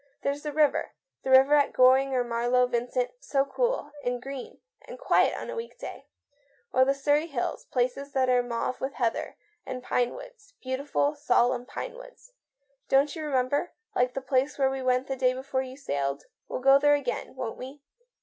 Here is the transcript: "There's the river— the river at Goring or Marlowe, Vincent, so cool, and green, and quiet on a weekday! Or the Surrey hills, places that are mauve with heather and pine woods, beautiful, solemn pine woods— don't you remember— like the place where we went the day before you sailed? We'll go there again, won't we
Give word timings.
"There's 0.23 0.41
the 0.41 0.51
river— 0.51 0.93
the 1.23 1.29
river 1.29 1.53
at 1.53 1.73
Goring 1.73 2.11
or 2.15 2.23
Marlowe, 2.23 2.65
Vincent, 2.65 3.11
so 3.19 3.45
cool, 3.45 3.91
and 4.03 4.19
green, 4.19 4.59
and 4.81 4.97
quiet 4.97 5.37
on 5.37 5.51
a 5.51 5.55
weekday! 5.55 6.07
Or 6.73 6.83
the 6.85 6.95
Surrey 6.95 7.27
hills, 7.27 7.65
places 7.65 8.11
that 8.13 8.27
are 8.27 8.41
mauve 8.41 8.81
with 8.81 8.93
heather 8.93 9.37
and 9.63 9.83
pine 9.83 10.15
woods, 10.15 10.55
beautiful, 10.59 11.13
solemn 11.13 11.67
pine 11.67 11.93
woods— 11.93 12.33
don't 12.89 13.15
you 13.15 13.23
remember— 13.23 13.73
like 13.95 14.15
the 14.15 14.21
place 14.21 14.57
where 14.57 14.71
we 14.71 14.81
went 14.81 15.05
the 15.05 15.15
day 15.15 15.35
before 15.35 15.61
you 15.61 15.77
sailed? 15.77 16.23
We'll 16.47 16.61
go 16.61 16.79
there 16.79 16.95
again, 16.95 17.35
won't 17.35 17.59
we 17.59 17.83